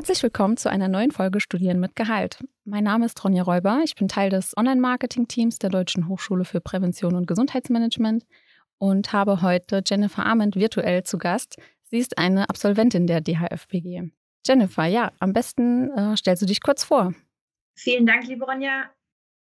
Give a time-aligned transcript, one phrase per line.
[0.00, 2.42] Herzlich willkommen zu einer neuen Folge Studieren mit Gehalt.
[2.64, 3.82] Mein Name ist Ronja Räuber.
[3.84, 8.24] Ich bin Teil des Online-Marketing-Teams der Deutschen Hochschule für Prävention und Gesundheitsmanagement
[8.78, 11.58] und habe heute Jennifer Arment virtuell zu Gast.
[11.82, 14.10] Sie ist eine Absolventin der DHFPG.
[14.46, 17.12] Jennifer, ja, am besten äh, stellst du dich kurz vor.
[17.74, 18.90] Vielen Dank, liebe Ronja.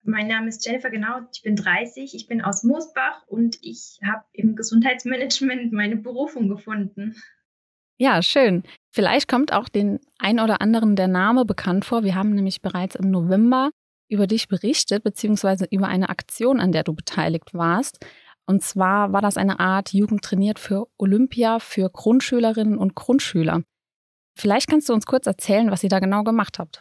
[0.02, 1.20] Mein Name ist Jennifer, genau.
[1.32, 2.14] Ich bin 30.
[2.14, 7.16] Ich bin aus Moosbach und ich habe im Gesundheitsmanagement meine Berufung gefunden.
[8.02, 8.64] Ja, schön.
[8.90, 12.02] Vielleicht kommt auch den ein oder anderen der Name bekannt vor.
[12.02, 13.70] Wir haben nämlich bereits im November
[14.08, 18.04] über dich berichtet, beziehungsweise über eine Aktion, an der du beteiligt warst.
[18.44, 23.62] Und zwar war das eine Art Jugend trainiert für Olympia für Grundschülerinnen und Grundschüler.
[24.36, 26.80] Vielleicht kannst du uns kurz erzählen, was ihr da genau gemacht habt.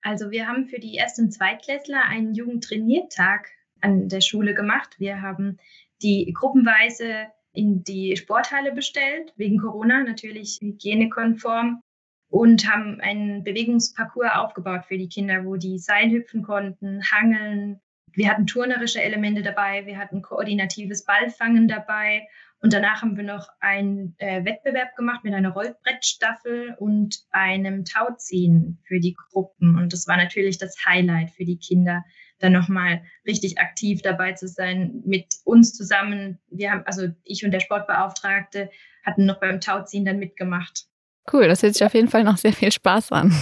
[0.00, 3.50] Also wir haben für die Erst- und Zweitklässler einen Jugendtrainiertag
[3.82, 4.94] an der Schule gemacht.
[4.96, 5.58] Wir haben
[6.00, 11.80] die gruppenweise in die Sporthalle bestellt, wegen Corona natürlich hygienekonform
[12.28, 17.80] und haben einen Bewegungsparcours aufgebaut für die Kinder, wo die Seil hüpfen konnten, hangeln.
[18.12, 22.26] Wir hatten turnerische Elemente dabei, wir hatten koordinatives Ballfangen dabei
[22.64, 28.78] und danach haben wir noch einen äh, Wettbewerb gemacht mit einer Rollbrettstaffel und einem Tauziehen
[28.84, 29.76] für die Gruppen.
[29.76, 32.04] Und das war natürlich das Highlight für die Kinder,
[32.38, 36.38] dann nochmal richtig aktiv dabei zu sein mit uns zusammen.
[36.50, 38.70] Wir haben, also ich und der Sportbeauftragte
[39.04, 40.86] hatten noch beim Tauziehen dann mitgemacht.
[41.32, 43.32] Cool, das hört sich auf jeden Fall noch sehr viel Spaß an.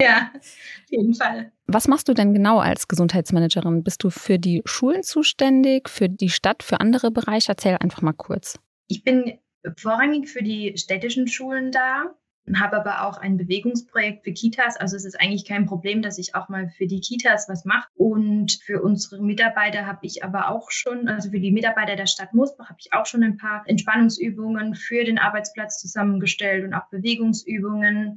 [0.00, 1.52] Ja, auf jeden Fall.
[1.66, 3.84] Was machst du denn genau als Gesundheitsmanagerin?
[3.84, 7.52] Bist du für die Schulen zuständig, für die Stadt, für andere Bereiche?
[7.52, 8.58] Erzähl einfach mal kurz.
[8.88, 9.38] Ich bin
[9.76, 12.14] vorrangig für die städtischen Schulen da
[12.58, 14.76] habe aber auch ein Bewegungsprojekt für Kitas.
[14.76, 17.88] Also es ist eigentlich kein Problem, dass ich auch mal für die Kitas was mache.
[17.94, 22.34] Und für unsere Mitarbeiter habe ich aber auch schon, also für die Mitarbeiter der Stadt
[22.34, 28.16] Moosbach habe ich auch schon ein paar Entspannungsübungen für den Arbeitsplatz zusammengestellt und auch Bewegungsübungen.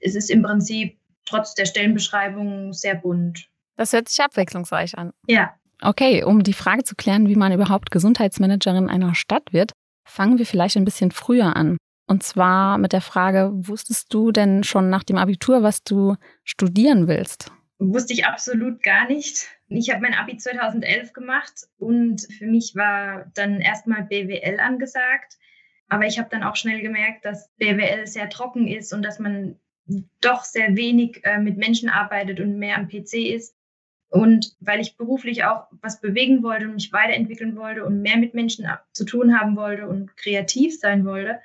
[0.00, 3.48] Es ist im Prinzip trotz der Stellenbeschreibung sehr bunt.
[3.76, 5.12] Das hört sich abwechslungsreich an.
[5.26, 5.54] Ja.
[5.80, 9.72] Okay, um die Frage zu klären, wie man überhaupt Gesundheitsmanagerin einer Stadt wird,
[10.04, 11.76] fangen wir vielleicht ein bisschen früher an.
[12.06, 17.08] Und zwar mit der Frage, wusstest du denn schon nach dem Abitur, was du studieren
[17.08, 17.52] willst?
[17.78, 19.46] Wusste ich absolut gar nicht.
[19.68, 25.38] Ich habe mein Abi 2011 gemacht und für mich war dann erstmal BWL angesagt.
[25.88, 29.56] Aber ich habe dann auch schnell gemerkt, dass BWL sehr trocken ist und dass man
[30.20, 33.54] doch sehr wenig äh, mit Menschen arbeitet und mehr am PC ist.
[34.08, 38.34] Und weil ich beruflich auch was bewegen wollte und mich weiterentwickeln wollte und mehr mit
[38.34, 41.40] Menschen zu tun haben wollte und kreativ sein wollte,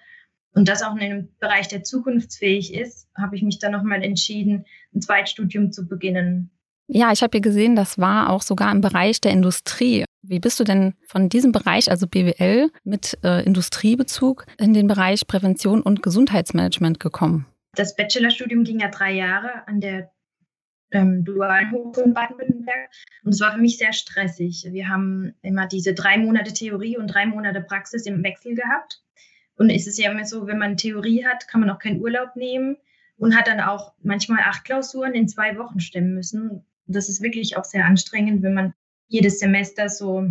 [0.58, 4.66] und das auch in einem Bereich, der zukunftsfähig ist, habe ich mich dann nochmal entschieden,
[4.94, 6.50] ein Zweitstudium zu beginnen.
[6.88, 10.06] Ja, ich habe hier gesehen, das war auch sogar im Bereich der Industrie.
[10.24, 15.28] Wie bist du denn von diesem Bereich, also BWL, mit äh, Industriebezug in den Bereich
[15.28, 17.46] Prävention und Gesundheitsmanagement gekommen?
[17.76, 20.10] Das Bachelorstudium ging ja drei Jahre an der
[20.92, 22.90] ähm, Dualen Hochschule in Baden-Württemberg
[23.24, 24.66] und es war für mich sehr stressig.
[24.72, 29.04] Wir haben immer diese drei Monate Theorie und drei Monate Praxis im Wechsel gehabt.
[29.58, 32.36] Und es ist ja immer so, wenn man Theorie hat, kann man auch keinen Urlaub
[32.36, 32.78] nehmen
[33.18, 36.64] und hat dann auch manchmal acht Klausuren in zwei Wochen stemmen müssen.
[36.86, 38.74] Das ist wirklich auch sehr anstrengend, wenn man
[39.08, 40.30] jedes Semester so,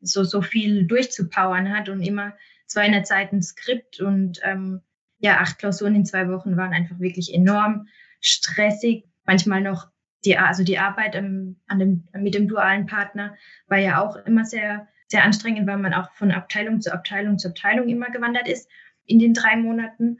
[0.00, 2.34] so, so viel durchzupowern hat und immer
[2.66, 4.82] 200 Seiten Skript und ähm,
[5.18, 7.88] ja, acht Klausuren in zwei Wochen waren einfach wirklich enorm
[8.20, 9.04] stressig.
[9.24, 9.88] Manchmal noch
[10.24, 13.34] die, also die Arbeit ähm, an dem, mit dem dualen Partner
[13.68, 17.48] war ja auch immer sehr sehr anstrengend, weil man auch von Abteilung zu Abteilung zu
[17.48, 18.68] Abteilung immer gewandert ist
[19.04, 20.18] in den drei Monaten.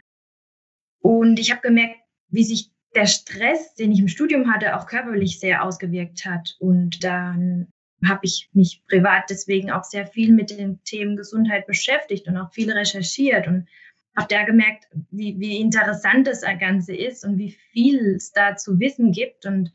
[1.00, 1.96] Und ich habe gemerkt,
[2.28, 6.56] wie sich der Stress, den ich im Studium hatte, auch körperlich sehr ausgewirkt hat.
[6.58, 7.68] Und dann
[8.04, 12.52] habe ich mich privat deswegen auch sehr viel mit den Themen Gesundheit beschäftigt und auch
[12.52, 13.68] viel recherchiert und
[14.16, 18.78] habe da gemerkt, wie, wie interessant das Ganze ist und wie viel es da zu
[18.80, 19.72] wissen gibt und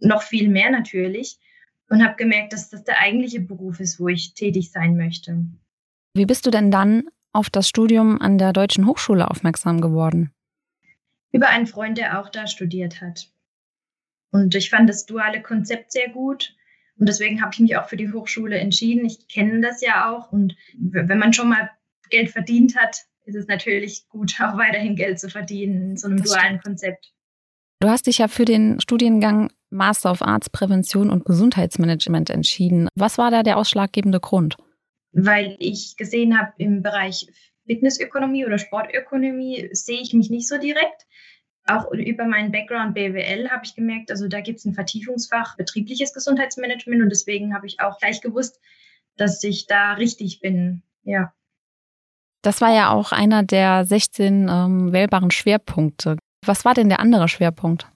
[0.00, 1.38] noch viel mehr natürlich
[1.90, 5.44] und habe gemerkt, dass das der eigentliche Beruf ist, wo ich tätig sein möchte.
[6.14, 10.32] Wie bist du denn dann auf das Studium an der Deutschen Hochschule aufmerksam geworden?
[11.32, 13.28] Über einen Freund, der auch da studiert hat.
[14.32, 16.54] Und ich fand das duale Konzept sehr gut.
[16.96, 19.04] Und deswegen habe ich mich auch für die Hochschule entschieden.
[19.04, 20.32] Ich kenne das ja auch.
[20.32, 21.70] Und wenn man schon mal
[22.08, 26.18] Geld verdient hat, ist es natürlich gut, auch weiterhin Geld zu verdienen in so einem
[26.18, 26.60] das dualen.
[26.60, 27.12] Konzept.
[27.80, 32.88] Du hast dich ja für den Studiengang Master of Arts Prävention und Gesundheitsmanagement entschieden.
[32.94, 34.56] Was war da der ausschlaggebende Grund?
[35.12, 37.26] Weil ich gesehen habe, im Bereich
[37.66, 41.06] Fitnessökonomie oder Sportökonomie sehe ich mich nicht so direkt.
[41.66, 46.12] Auch über meinen Background BWL habe ich gemerkt, also da gibt es ein Vertiefungsfach betriebliches
[46.12, 48.58] Gesundheitsmanagement und deswegen habe ich auch gleich gewusst,
[49.16, 50.82] dass ich da richtig bin.
[51.04, 51.32] Ja.
[52.42, 56.16] Das war ja auch einer der 16 ähm, wählbaren Schwerpunkte.
[56.44, 57.86] Was war denn der andere Schwerpunkt?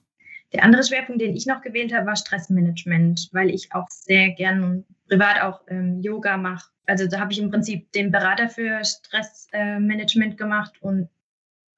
[0.55, 4.85] Der andere Schwerpunkt, den ich noch gewählt habe, war Stressmanagement, weil ich auch sehr gern
[5.09, 6.69] privat auch ähm, Yoga mache.
[6.85, 11.09] Also da habe ich im Prinzip den Berater für Stressmanagement äh, gemacht und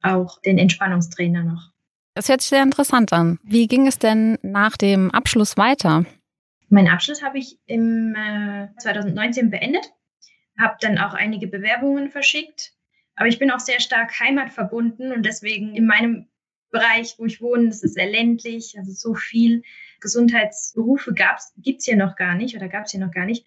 [0.04, 1.72] auch den Entspannungstrainer noch.
[2.14, 3.40] Das hört sich sehr interessant an.
[3.42, 6.06] Wie ging es denn nach dem Abschluss weiter?
[6.70, 9.92] Meinen Abschluss habe ich im äh, 2019 beendet,
[10.60, 12.74] habe dann auch einige Bewerbungen verschickt,
[13.16, 16.28] aber ich bin auch sehr stark heimatverbunden und deswegen in meinem
[16.70, 19.64] Bereich, wo ich wohne, das ist sehr ländlich, also so viel
[20.02, 23.46] Gesundheitsberufe gibt es hier noch gar nicht oder gab es hier noch gar nicht.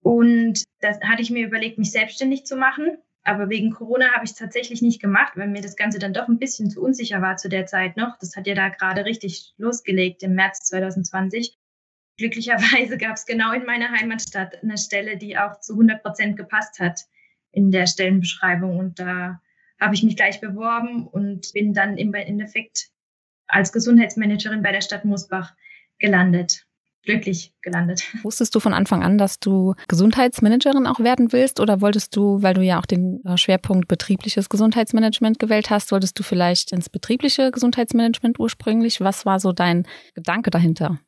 [0.00, 2.98] Und da hatte ich mir überlegt, mich selbstständig zu machen.
[3.24, 6.26] Aber wegen Corona habe ich es tatsächlich nicht gemacht, weil mir das Ganze dann doch
[6.26, 8.18] ein bisschen zu unsicher war zu der Zeit noch.
[8.18, 11.56] Das hat ja da gerade richtig losgelegt im März 2020.
[12.18, 16.80] Glücklicherweise gab es genau in meiner Heimatstadt eine Stelle, die auch zu 100 Prozent gepasst
[16.80, 17.02] hat
[17.52, 18.76] in der Stellenbeschreibung.
[18.76, 19.40] Und da
[19.82, 22.88] habe ich mich gleich beworben und bin dann im Endeffekt
[23.48, 25.54] als Gesundheitsmanagerin bei der Stadt Moosbach
[25.98, 26.66] gelandet.
[27.04, 28.04] Glücklich gelandet.
[28.22, 32.54] Wusstest du von Anfang an, dass du Gesundheitsmanagerin auch werden willst oder wolltest du, weil
[32.54, 37.50] du ja auch den äh, Schwerpunkt betriebliches Gesundheitsmanagement gewählt hast, wolltest du vielleicht ins betriebliche
[37.50, 39.00] Gesundheitsmanagement ursprünglich?
[39.00, 39.84] Was war so dein
[40.14, 41.00] Gedanke dahinter?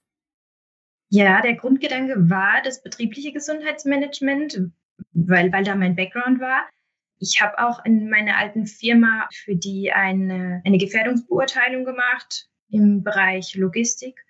[1.10, 4.72] Ja, der Grundgedanke war das betriebliche Gesundheitsmanagement,
[5.12, 6.64] weil, weil da mein Background war.
[7.18, 13.54] Ich habe auch in meiner alten Firma für die eine, eine Gefährdungsbeurteilung gemacht im Bereich
[13.54, 14.24] Logistik,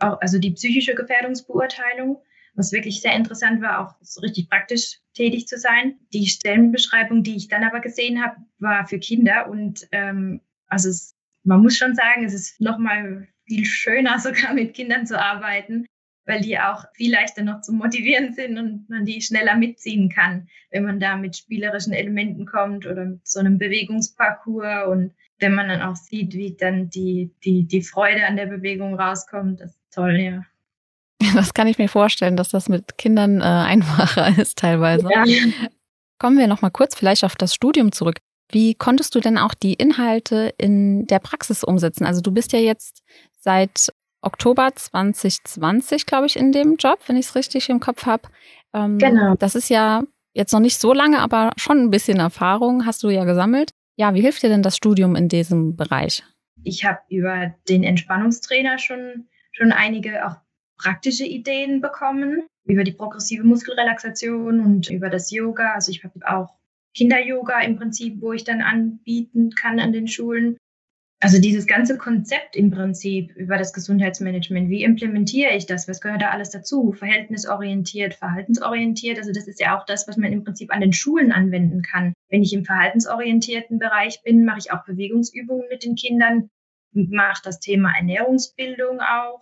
[0.00, 2.20] auch, also die psychische Gefährdungsbeurteilung,
[2.54, 5.98] was wirklich sehr interessant war, auch so richtig praktisch tätig zu sein.
[6.12, 11.14] Die Stellenbeschreibung, die ich dann aber gesehen habe, war für Kinder und ähm, also es,
[11.42, 15.86] man muss schon sagen, es ist nochmal viel schöner sogar mit Kindern zu arbeiten,
[16.26, 20.48] weil die auch viel leichter noch zu motivieren sind und man die schneller mitziehen kann,
[20.70, 25.68] wenn man da mit spielerischen Elementen kommt oder mit so einem Bewegungsparcours und wenn man
[25.68, 29.94] dann auch sieht, wie dann die, die, die Freude an der Bewegung rauskommt, das ist
[29.94, 30.42] toll, ja.
[31.34, 35.08] Das kann ich mir vorstellen, dass das mit Kindern äh, einfacher ist teilweise.
[35.12, 35.24] Ja.
[36.18, 38.18] Kommen wir noch mal kurz vielleicht auf das Studium zurück.
[38.50, 42.04] Wie konntest du denn auch die Inhalte in der Praxis umsetzen?
[42.04, 43.02] Also du bist ja jetzt
[43.40, 43.92] seit
[44.24, 48.28] Oktober 2020, glaube ich, in dem Job, wenn ich es richtig im Kopf habe.
[48.72, 49.34] Ähm, genau.
[49.36, 53.10] Das ist ja jetzt noch nicht so lange, aber schon ein bisschen Erfahrung hast du
[53.10, 53.70] ja gesammelt.
[53.96, 56.24] Ja, wie hilft dir denn das Studium in diesem Bereich?
[56.64, 60.36] Ich habe über den Entspannungstrainer schon, schon einige auch
[60.76, 65.74] praktische Ideen bekommen, über die progressive Muskelrelaxation und über das Yoga.
[65.74, 66.54] Also ich habe auch
[66.96, 70.56] Kinder-Yoga im Prinzip, wo ich dann anbieten kann an den Schulen.
[71.24, 75.88] Also dieses ganze Konzept im Prinzip über das Gesundheitsmanagement, wie implementiere ich das?
[75.88, 76.92] Was gehört da alles dazu?
[76.92, 79.16] Verhältnisorientiert, verhaltensorientiert.
[79.16, 82.12] Also das ist ja auch das, was man im Prinzip an den Schulen anwenden kann.
[82.28, 86.50] Wenn ich im verhaltensorientierten Bereich bin, mache ich auch Bewegungsübungen mit den Kindern,
[86.92, 89.40] mache das Thema Ernährungsbildung auch,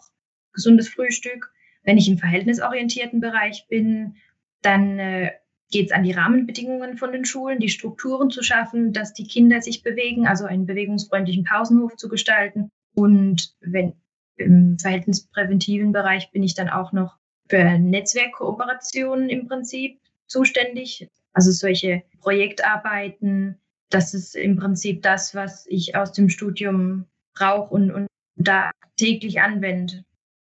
[0.53, 1.53] gesundes Frühstück.
[1.83, 4.15] Wenn ich im verhältnisorientierten Bereich bin,
[4.61, 5.33] dann äh,
[5.73, 9.61] geht es an die Rahmenbedingungen von den Schulen, die Strukturen zu schaffen, dass die Kinder
[9.61, 12.71] sich bewegen, also einen bewegungsfreundlichen Pausenhof zu gestalten.
[12.95, 13.95] Und wenn
[14.37, 17.17] im verhältnispräventiven Bereich bin ich dann auch noch
[17.49, 21.09] für Netzwerkkooperationen im Prinzip zuständig.
[21.33, 23.59] Also solche Projektarbeiten,
[23.91, 28.07] das ist im Prinzip das, was ich aus dem Studium brauche und, und
[28.37, 30.05] da täglich anwende.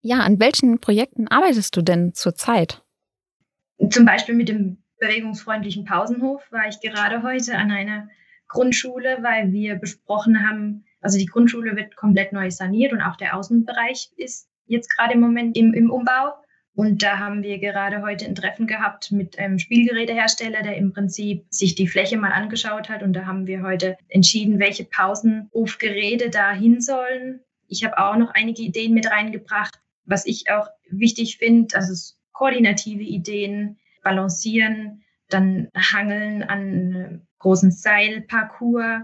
[0.02, 2.82] Ja, an welchen Projekten arbeitest du denn zurzeit?
[3.90, 8.08] Zum Beispiel mit dem bewegungsfreundlichen Pausenhof war ich gerade heute an einer
[8.48, 13.36] Grundschule, weil wir besprochen haben, also die Grundschule wird komplett neu saniert und auch der
[13.36, 16.34] Außenbereich ist jetzt gerade im Moment im, im Umbau.
[16.74, 21.46] Und da haben wir gerade heute ein Treffen gehabt mit einem Spielgerätehersteller, der im Prinzip
[21.48, 23.02] sich die Fläche mal angeschaut hat.
[23.02, 27.40] Und da haben wir heute entschieden, welche Pausenhofgeräte da hin sollen.
[27.66, 31.94] Ich habe auch noch einige Ideen mit reingebracht, was ich auch wichtig finde, also
[32.32, 39.02] koordinative Ideen, Balancieren, dann Hangeln an großen Seilparcours.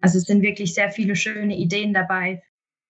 [0.00, 2.42] Also es sind wirklich sehr viele schöne Ideen dabei.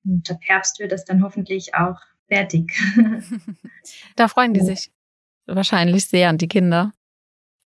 [0.06, 2.72] Und ab Herbst wird das dann hoffentlich auch fertig.
[4.16, 4.90] da freuen die sich
[5.44, 6.94] wahrscheinlich sehr an die Kinder.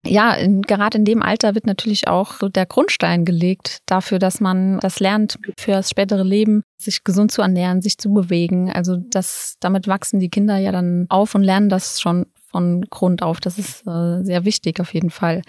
[0.07, 4.79] Ja, in, gerade in dem Alter wird natürlich auch der Grundstein gelegt dafür, dass man
[4.79, 8.71] das lernt für das spätere Leben, sich gesund zu ernähren, sich zu bewegen.
[8.71, 13.23] Also das, damit wachsen die Kinder ja dann auf und lernen das schon von Grund
[13.23, 13.41] auf.
[13.41, 15.43] Das ist äh, sehr wichtig auf jeden Fall.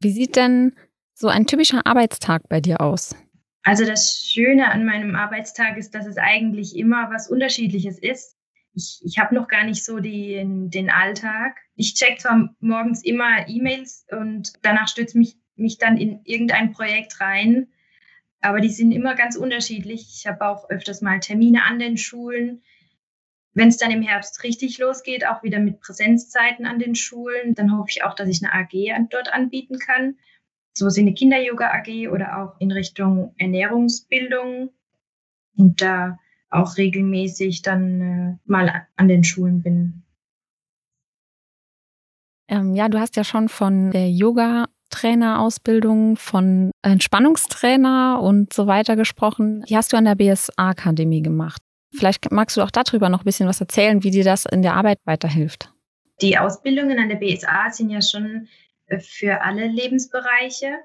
[0.00, 0.72] Wie sieht denn
[1.14, 3.16] so ein typischer Arbeitstag bei dir aus?
[3.64, 8.36] Also das Schöne an meinem Arbeitstag ist, dass es eigentlich immer was Unterschiedliches ist.
[8.74, 11.56] Ich, ich habe noch gar nicht so den, den Alltag.
[11.74, 17.20] Ich check zwar morgens immer E-Mails und danach stütze mich mich dann in irgendein Projekt
[17.20, 17.68] rein.
[18.40, 20.06] Aber die sind immer ganz unterschiedlich.
[20.16, 22.62] Ich habe auch öfters mal Termine an den Schulen.
[23.58, 27.76] Wenn es dann im Herbst richtig losgeht, auch wieder mit Präsenzzeiten an den Schulen, dann
[27.76, 28.70] hoffe ich auch, dass ich eine AG
[29.10, 30.14] dort anbieten kann.
[30.74, 34.70] So wie eine Kinder-Yoga-AG oder auch in Richtung Ernährungsbildung.
[35.56, 40.04] Und da auch regelmäßig dann äh, mal an den Schulen bin.
[42.46, 49.64] Ähm, ja, du hast ja schon von der Yoga-Trainerausbildung, von Entspannungstrainer und so weiter gesprochen.
[49.68, 51.60] Die hast du an der BSA-Akademie gemacht.
[51.92, 54.74] Vielleicht magst du auch darüber noch ein bisschen was erzählen, wie dir das in der
[54.74, 55.72] Arbeit weiterhilft.
[56.20, 58.48] Die Ausbildungen an der BSA sind ja schon
[58.86, 60.76] äh, für alle Lebensbereiche,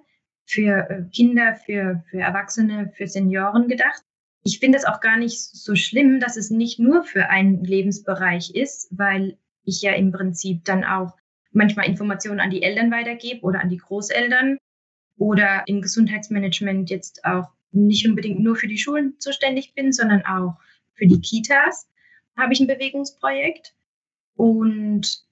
[0.46, 4.02] für äh, Kinder, für, für Erwachsene, für Senioren gedacht.
[4.44, 8.52] Ich finde es auch gar nicht so schlimm, dass es nicht nur für einen Lebensbereich
[8.54, 11.16] ist, weil ich ja im Prinzip dann auch
[11.52, 14.58] manchmal Informationen an die Eltern weitergebe oder an die Großeltern
[15.18, 20.58] oder im Gesundheitsmanagement jetzt auch nicht unbedingt nur für die Schulen zuständig bin, sondern auch
[20.96, 21.88] für die Kitas
[22.38, 23.74] habe ich ein Bewegungsprojekt.
[24.36, 25.24] Und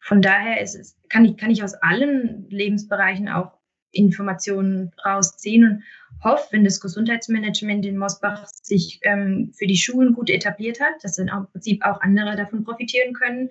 [0.00, 3.52] von daher ist es, kann, ich, kann ich aus allen Lebensbereichen auch
[3.90, 5.82] Informationen rausziehen und
[6.22, 11.16] hoffe, wenn das Gesundheitsmanagement in Mosbach sich ähm, für die Schulen gut etabliert hat, dass
[11.16, 13.50] dann im Prinzip auch andere davon profitieren können,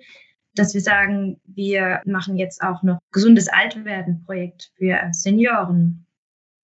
[0.54, 6.06] dass wir sagen, wir machen jetzt auch noch gesundes Altwerden-Projekt für Senioren.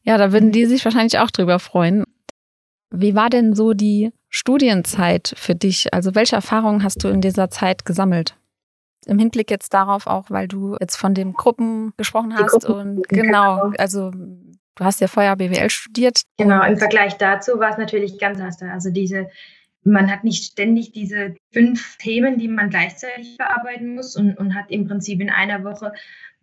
[0.04, 2.04] Ja, da würden die sich wahrscheinlich auch drüber freuen.
[2.92, 5.92] Wie war denn so die Studienzeit für dich?
[5.92, 8.36] Also welche Erfahrungen hast du in dieser Zeit gesammelt?
[9.06, 13.56] Im Hinblick jetzt darauf auch, weil du jetzt von den Gruppen gesprochen hast und genau,
[13.56, 16.22] genau, also du hast ja vorher BWL studiert.
[16.38, 18.62] Genau, im Vergleich dazu war es natürlich ganz anders.
[18.62, 19.28] Also diese
[19.84, 24.70] man hat nicht ständig diese fünf Themen, die man gleichzeitig verarbeiten muss und, und hat
[24.70, 25.92] im Prinzip in einer Woche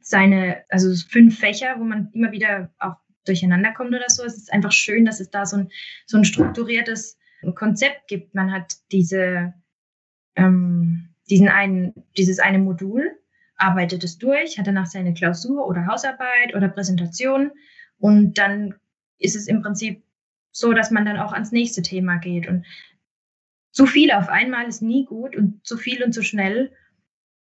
[0.01, 2.95] seine, also fünf Fächer, wo man immer wieder auch
[3.25, 4.23] durcheinander kommt oder so.
[4.23, 5.69] Es ist einfach schön, dass es da so ein,
[6.05, 7.17] so ein strukturiertes
[7.55, 8.35] Konzept gibt.
[8.35, 9.53] Man hat diese,
[10.35, 13.11] ähm, diesen einen, dieses eine Modul,
[13.55, 17.51] arbeitet es durch, hat danach seine Klausur oder Hausarbeit oder Präsentation
[17.97, 18.75] und dann
[19.17, 20.03] ist es im Prinzip
[20.51, 22.47] so, dass man dann auch ans nächste Thema geht.
[22.47, 22.65] Und
[23.71, 26.71] zu viel auf einmal ist nie gut und zu viel und zu schnell.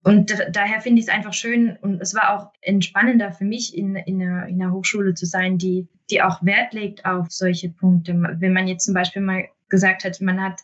[0.03, 3.95] Und daher finde ich es einfach schön und es war auch entspannender für mich, in,
[3.95, 8.13] in, einer, in einer Hochschule zu sein, die, die auch Wert legt auf solche Punkte.
[8.39, 10.61] Wenn man jetzt zum Beispiel mal gesagt hat, man hat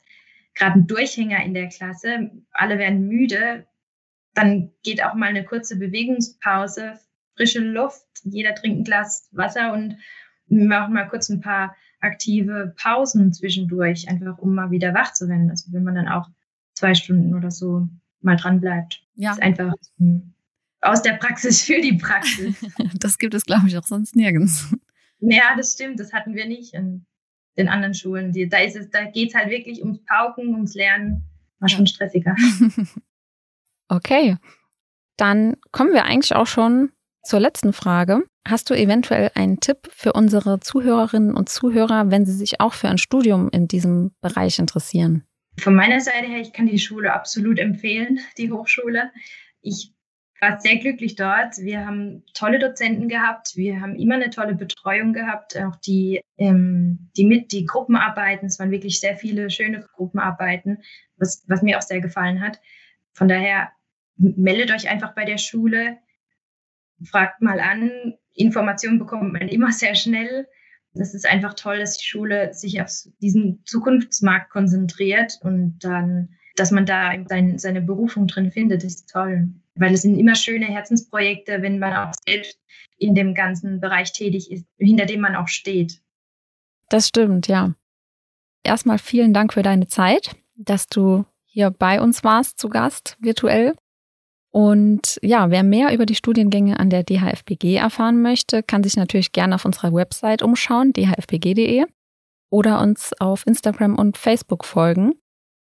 [0.55, 3.65] gerade einen Durchhänger in der Klasse, alle werden müde,
[4.33, 6.99] dann geht auch mal eine kurze Bewegungspause,
[7.35, 9.97] frische Luft, jeder trinkt ein Glas Wasser und
[10.47, 15.49] machen mal kurz ein paar aktive Pausen zwischendurch, einfach um mal wieder wach zu werden.
[15.49, 16.27] Also wenn man dann auch
[16.73, 17.87] zwei Stunden oder so
[18.21, 19.03] mal dran bleibt.
[19.15, 19.31] Ja.
[19.31, 19.73] Ist einfach
[20.81, 22.55] aus der Praxis für die Praxis.
[22.99, 24.73] Das gibt es, glaube ich, auch sonst nirgends.
[25.19, 25.99] Ja, das stimmt.
[25.99, 27.05] Das hatten wir nicht in
[27.57, 28.31] den anderen Schulen.
[28.31, 31.23] Die, da ist es, da geht es halt wirklich ums Pauken, ums Lernen.
[31.59, 32.35] War schon stressiger.
[33.91, 34.37] Okay.
[35.17, 36.91] Dann kommen wir eigentlich auch schon
[37.23, 38.23] zur letzten Frage.
[38.47, 42.87] Hast du eventuell einen Tipp für unsere Zuhörerinnen und Zuhörer, wenn sie sich auch für
[42.87, 45.25] ein Studium in diesem Bereich interessieren?
[45.59, 49.11] Von meiner Seite her, ich kann die Schule absolut empfehlen, die Hochschule.
[49.61, 49.93] Ich
[50.41, 51.57] war sehr glücklich dort.
[51.57, 53.55] Wir haben tolle Dozenten gehabt.
[53.55, 55.57] Wir haben immer eine tolle Betreuung gehabt.
[55.57, 58.47] Auch die, ähm, die mit, die Gruppenarbeiten.
[58.47, 60.81] Es waren wirklich sehr viele schöne Gruppenarbeiten,
[61.17, 62.61] was, was mir auch sehr gefallen hat.
[63.13, 63.69] Von daher
[64.15, 65.97] meldet euch einfach bei der Schule
[67.05, 68.13] fragt mal an.
[68.33, 70.47] Informationen bekommt man immer sehr schnell.
[70.93, 72.91] Das ist einfach toll, dass die Schule sich auf
[73.21, 79.49] diesen Zukunftsmarkt konzentriert und dann, dass man da sein, seine Berufung drin findet, ist toll.
[79.75, 82.59] Weil es sind immer schöne Herzensprojekte, wenn man auch selbst
[82.97, 86.01] in dem ganzen Bereich tätig ist, hinter dem man auch steht.
[86.89, 87.75] Das stimmt, ja.
[88.63, 93.75] Erstmal vielen Dank für deine Zeit, dass du hier bei uns warst zu Gast virtuell.
[94.51, 99.31] Und ja, wer mehr über die Studiengänge an der DHFBG erfahren möchte, kann sich natürlich
[99.31, 101.85] gerne auf unserer Website umschauen, dhfbg.de,
[102.49, 105.13] oder uns auf Instagram und Facebook folgen.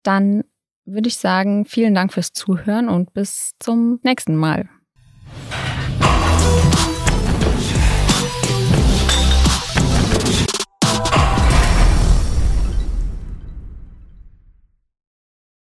[0.04, 0.44] Dann
[0.86, 4.70] würde ich sagen, vielen Dank fürs Zuhören und bis zum nächsten Mal.